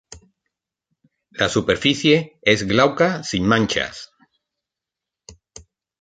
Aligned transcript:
La 1.29 1.47
superficie 1.47 2.39
es 2.53 2.63
glauca, 2.67 3.21
sin 3.23 3.47
manchas. 3.47 4.07